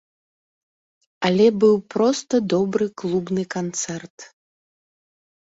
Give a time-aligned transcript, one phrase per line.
[1.27, 4.17] Але быў проста добры клубны канцэрт.